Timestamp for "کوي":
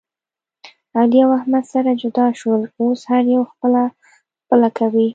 4.77-5.07